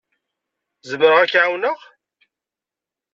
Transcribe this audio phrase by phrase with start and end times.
[0.89, 1.77] Zemreɣ ad k-ɛawneɣ?